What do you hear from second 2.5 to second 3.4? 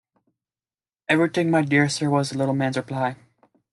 man’s reply.